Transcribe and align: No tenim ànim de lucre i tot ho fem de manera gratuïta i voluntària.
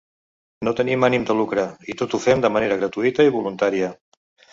No 0.67 0.71
tenim 0.77 1.03
ànim 1.07 1.27
de 1.31 1.35
lucre 1.41 1.65
i 1.95 1.95
tot 1.99 2.15
ho 2.15 2.21
fem 2.23 2.41
de 2.45 2.51
manera 2.55 2.79
gratuïta 2.81 3.27
i 3.29 3.35
voluntària. 3.37 3.93